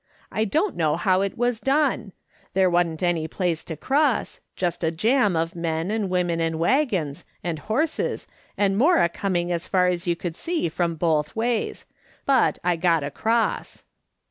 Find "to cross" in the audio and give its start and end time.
3.65-4.39